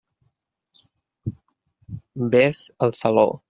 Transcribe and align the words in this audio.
Vés 2.37 2.63
al 2.79 2.99
saló. 3.03 3.29